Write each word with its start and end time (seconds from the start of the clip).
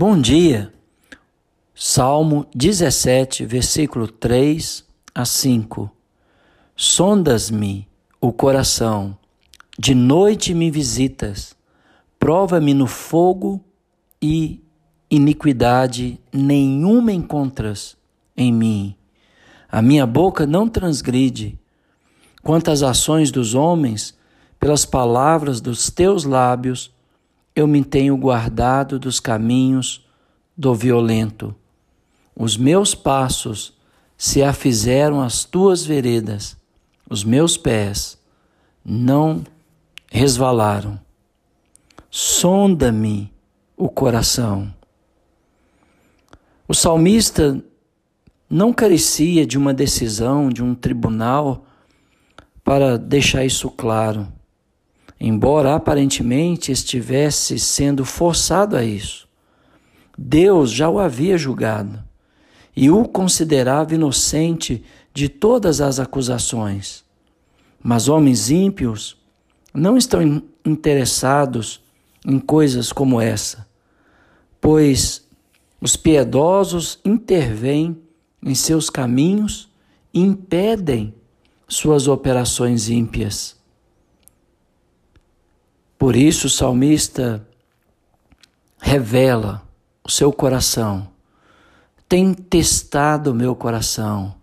Bom 0.00 0.16
dia. 0.16 0.72
Salmo 1.74 2.46
17, 2.54 3.44
versículo 3.44 4.06
3 4.06 4.84
a 5.12 5.24
5. 5.24 5.90
Sondas-me 6.76 7.88
o 8.20 8.32
coração, 8.32 9.18
de 9.76 9.96
noite 9.96 10.54
me 10.54 10.70
visitas, 10.70 11.52
prova-me 12.16 12.74
no 12.74 12.86
fogo 12.86 13.60
e 14.22 14.62
iniquidade 15.10 16.20
nenhuma 16.32 17.10
encontras 17.10 17.96
em 18.36 18.52
mim. 18.52 18.94
A 19.68 19.82
minha 19.82 20.06
boca 20.06 20.46
não 20.46 20.68
transgride. 20.68 21.58
Quanto 22.44 22.70
às 22.70 22.84
ações 22.84 23.32
dos 23.32 23.56
homens, 23.56 24.16
pelas 24.60 24.84
palavras 24.84 25.60
dos 25.60 25.90
teus 25.90 26.22
lábios, 26.22 26.96
eu 27.60 27.66
me 27.66 27.84
tenho 27.84 28.16
guardado 28.16 28.98
dos 29.00 29.18
caminhos 29.18 30.06
do 30.56 30.74
violento. 30.74 31.54
Os 32.34 32.56
meus 32.56 32.94
passos 32.94 33.76
se 34.16 34.42
afizeram 34.44 35.20
as 35.20 35.44
tuas 35.44 35.84
veredas, 35.84 36.56
os 37.10 37.24
meus 37.24 37.56
pés 37.56 38.16
não 38.84 39.44
resvalaram. 40.10 41.00
Sonda-me 42.08 43.32
o 43.76 43.88
coração. 43.88 44.72
O 46.68 46.74
salmista 46.74 47.60
não 48.48 48.72
carecia 48.72 49.44
de 49.44 49.58
uma 49.58 49.74
decisão 49.74 50.48
de 50.48 50.62
um 50.62 50.76
tribunal 50.76 51.66
para 52.62 52.96
deixar 52.96 53.44
isso 53.44 53.68
claro 53.68 54.37
embora 55.20 55.74
aparentemente 55.74 56.70
estivesse 56.70 57.58
sendo 57.58 58.04
forçado 58.04 58.76
a 58.76 58.84
isso. 58.84 59.28
Deus 60.16 60.70
já 60.70 60.88
o 60.88 60.98
havia 60.98 61.38
julgado 61.38 62.02
e 62.76 62.90
o 62.90 63.04
considerava 63.04 63.94
inocente 63.94 64.84
de 65.12 65.28
todas 65.28 65.80
as 65.80 65.98
acusações. 65.98 67.04
Mas 67.82 68.08
homens 68.08 68.50
ímpios 68.50 69.16
não 69.74 69.96
estão 69.96 70.42
interessados 70.64 71.80
em 72.24 72.38
coisas 72.38 72.92
como 72.92 73.20
essa, 73.20 73.66
pois 74.60 75.26
os 75.80 75.96
piedosos 75.96 76.98
intervêm 77.04 77.96
em 78.42 78.54
seus 78.54 78.90
caminhos 78.90 79.68
e 80.12 80.20
impedem 80.20 81.14
suas 81.68 82.08
operações 82.08 82.88
ímpias. 82.88 83.57
Por 85.98 86.14
isso 86.14 86.46
o 86.46 86.50
salmista 86.50 87.44
revela 88.78 89.66
o 90.04 90.10
seu 90.10 90.32
coração. 90.32 91.08
Tem 92.08 92.32
testado 92.32 93.32
o 93.32 93.34
meu 93.34 93.56
coração. 93.56 94.36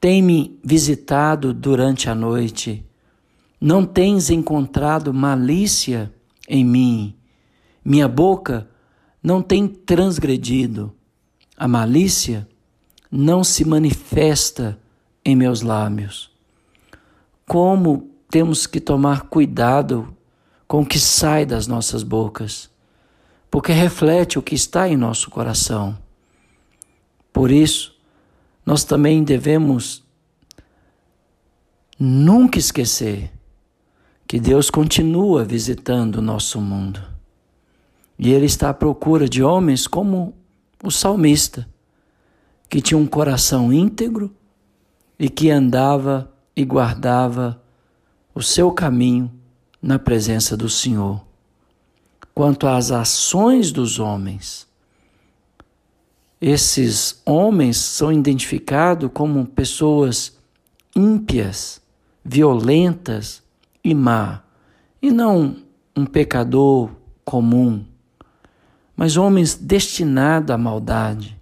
Tem 0.00 0.22
me 0.22 0.58
visitado 0.64 1.52
durante 1.52 2.08
a 2.08 2.14
noite. 2.14 2.82
Não 3.60 3.84
tens 3.84 4.30
encontrado 4.30 5.12
malícia 5.12 6.10
em 6.48 6.64
mim. 6.64 7.14
Minha 7.84 8.08
boca 8.08 8.66
não 9.22 9.42
tem 9.42 9.68
transgredido. 9.68 10.92
A 11.58 11.68
malícia 11.68 12.48
não 13.10 13.44
se 13.44 13.66
manifesta 13.66 14.78
em 15.22 15.36
meus 15.36 15.60
lábios. 15.60 16.30
Como 17.46 18.10
temos 18.30 18.66
que 18.66 18.80
tomar 18.80 19.22
cuidado 19.22 20.16
com 20.70 20.82
o 20.82 20.86
que 20.86 21.00
sai 21.00 21.44
das 21.44 21.66
nossas 21.66 22.04
bocas, 22.04 22.70
porque 23.50 23.72
reflete 23.72 24.38
o 24.38 24.42
que 24.42 24.54
está 24.54 24.88
em 24.88 24.96
nosso 24.96 25.28
coração. 25.28 25.98
Por 27.32 27.50
isso, 27.50 27.98
nós 28.64 28.84
também 28.84 29.24
devemos 29.24 30.04
nunca 31.98 32.56
esquecer 32.56 33.32
que 34.28 34.38
Deus 34.38 34.70
continua 34.70 35.42
visitando 35.42 36.18
o 36.18 36.22
nosso 36.22 36.60
mundo. 36.60 37.02
E 38.16 38.30
Ele 38.30 38.46
está 38.46 38.70
à 38.70 38.74
procura 38.74 39.28
de 39.28 39.42
homens 39.42 39.88
como 39.88 40.36
o 40.84 40.90
salmista, 40.92 41.68
que 42.68 42.80
tinha 42.80 42.96
um 42.96 43.08
coração 43.08 43.72
íntegro 43.72 44.32
e 45.18 45.28
que 45.28 45.50
andava 45.50 46.32
e 46.54 46.64
guardava 46.64 47.60
o 48.32 48.40
seu 48.40 48.70
caminho 48.70 49.39
na 49.80 49.98
presença 49.98 50.56
do 50.56 50.68
Senhor. 50.68 51.24
Quanto 52.34 52.66
às 52.66 52.90
ações 52.90 53.72
dos 53.72 53.98
homens, 53.98 54.66
esses 56.40 57.20
homens 57.26 57.76
são 57.76 58.12
identificados 58.12 59.10
como 59.12 59.44
pessoas 59.46 60.38
ímpias, 60.96 61.82
violentas 62.24 63.42
e 63.84 63.94
má, 63.94 64.42
e 65.02 65.10
não 65.10 65.56
um 65.96 66.06
pecador 66.06 66.90
comum, 67.24 67.84
mas 68.96 69.16
homens 69.16 69.54
destinados 69.54 70.50
à 70.50 70.58
maldade. 70.58 71.38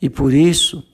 E 0.00 0.10
por 0.10 0.32
isso, 0.32 0.84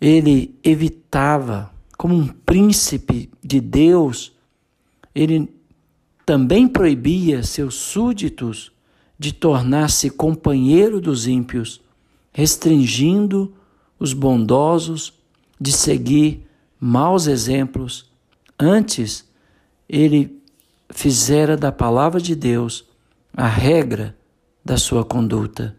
ele 0.00 0.58
evitava, 0.62 1.72
como 1.96 2.14
um 2.14 2.26
príncipe 2.26 3.30
de 3.42 3.60
Deus, 3.60 4.33
ele 5.14 5.48
também 6.26 6.66
proibia 6.66 7.42
seus 7.42 7.74
súditos 7.74 8.72
de 9.18 9.32
tornar-se 9.32 10.10
companheiro 10.10 11.00
dos 11.00 11.26
ímpios, 11.26 11.80
restringindo 12.32 13.54
os 13.98 14.12
bondosos 14.12 15.12
de 15.60 15.70
seguir 15.70 16.46
maus 16.80 17.26
exemplos. 17.26 18.10
Antes, 18.58 19.24
ele 19.88 20.42
fizera 20.90 21.56
da 21.56 21.70
palavra 21.70 22.20
de 22.20 22.34
Deus 22.34 22.84
a 23.36 23.46
regra 23.46 24.16
da 24.64 24.76
sua 24.76 25.04
conduta. 25.04 25.76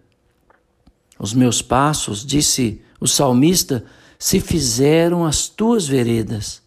Os 1.18 1.34
meus 1.34 1.62
passos, 1.62 2.26
disse 2.26 2.82
o 3.00 3.08
salmista, 3.08 3.86
se 4.18 4.40
fizeram 4.40 5.26
as 5.26 5.48
tuas 5.48 5.88
veredas. 5.88 6.62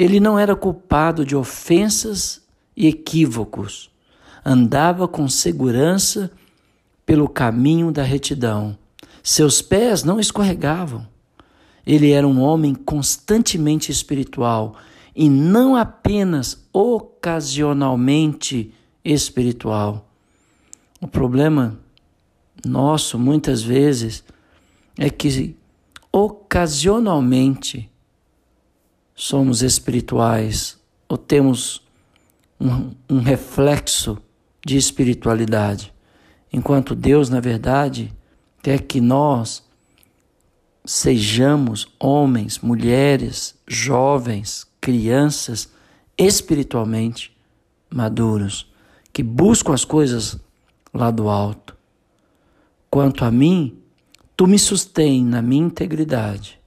Ele 0.00 0.18
não 0.18 0.38
era 0.38 0.56
culpado 0.56 1.26
de 1.26 1.36
ofensas 1.36 2.40
e 2.74 2.86
equívocos. 2.86 3.90
Andava 4.42 5.06
com 5.06 5.28
segurança 5.28 6.30
pelo 7.04 7.28
caminho 7.28 7.92
da 7.92 8.02
retidão. 8.02 8.78
Seus 9.22 9.60
pés 9.60 10.02
não 10.02 10.18
escorregavam. 10.18 11.06
Ele 11.86 12.12
era 12.12 12.26
um 12.26 12.40
homem 12.40 12.74
constantemente 12.74 13.92
espiritual 13.92 14.74
e 15.14 15.28
não 15.28 15.76
apenas 15.76 16.66
ocasionalmente 16.72 18.72
espiritual. 19.04 20.08
O 20.98 21.06
problema 21.06 21.78
nosso, 22.64 23.18
muitas 23.18 23.62
vezes, 23.62 24.24
é 24.96 25.10
que 25.10 25.54
ocasionalmente 26.10 27.89
somos 29.20 29.60
espirituais 29.60 30.80
ou 31.06 31.18
temos 31.18 31.82
um, 32.58 32.94
um 33.06 33.20
reflexo 33.20 34.16
de 34.64 34.78
espiritualidade, 34.78 35.92
enquanto 36.50 36.94
Deus, 36.94 37.28
na 37.28 37.38
verdade, 37.38 38.14
quer 38.62 38.80
que 38.80 38.98
nós 38.98 39.62
sejamos 40.86 41.86
homens, 42.00 42.60
mulheres, 42.60 43.54
jovens, 43.68 44.66
crianças 44.80 45.70
espiritualmente 46.16 47.36
maduros, 47.90 48.72
que 49.12 49.22
buscam 49.22 49.74
as 49.74 49.84
coisas 49.84 50.40
lá 50.94 51.10
do 51.10 51.28
alto. 51.28 51.76
Quanto 52.90 53.26
a 53.26 53.30
mim, 53.30 53.76
tu 54.34 54.46
me 54.46 54.58
sustém 54.58 55.22
na 55.22 55.42
minha 55.42 55.66
integridade 55.66 56.58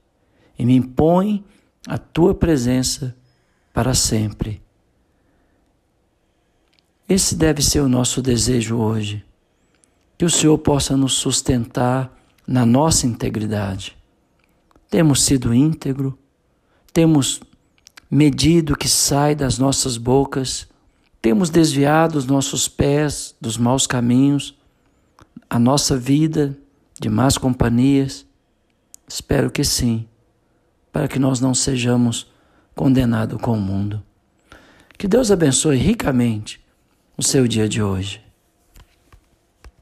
e 0.56 0.64
me 0.64 0.76
impõe 0.76 1.44
a 1.86 1.98
tua 1.98 2.34
presença 2.34 3.14
para 3.72 3.94
sempre. 3.94 4.62
Esse 7.08 7.34
deve 7.34 7.62
ser 7.62 7.80
o 7.80 7.88
nosso 7.88 8.22
desejo 8.22 8.76
hoje. 8.76 9.24
Que 10.16 10.24
o 10.24 10.30
Senhor 10.30 10.56
possa 10.58 10.96
nos 10.96 11.14
sustentar 11.14 12.10
na 12.46 12.64
nossa 12.64 13.06
integridade. 13.06 13.96
Temos 14.88 15.22
sido 15.22 15.52
íntegro, 15.52 16.16
temos 16.92 17.40
medido 18.10 18.74
o 18.74 18.76
que 18.76 18.88
sai 18.88 19.34
das 19.34 19.58
nossas 19.58 19.96
bocas, 19.96 20.68
temos 21.20 21.50
desviado 21.50 22.16
os 22.16 22.26
nossos 22.26 22.68
pés 22.68 23.34
dos 23.40 23.58
maus 23.58 23.86
caminhos, 23.86 24.56
a 25.50 25.58
nossa 25.58 25.96
vida 25.96 26.56
de 26.98 27.10
más 27.10 27.36
companhias. 27.36 28.24
Espero 29.08 29.50
que 29.50 29.64
sim 29.64 30.06
para 30.94 31.08
que 31.08 31.18
nós 31.18 31.40
não 31.40 31.52
sejamos 31.52 32.30
condenados 32.72 33.40
com 33.42 33.58
o 33.58 33.60
mundo. 33.60 34.00
Que 34.96 35.08
Deus 35.08 35.32
abençoe 35.32 35.76
ricamente 35.76 36.64
o 37.18 37.22
seu 37.22 37.48
dia 37.48 37.68
de 37.68 37.82
hoje. 37.82 38.23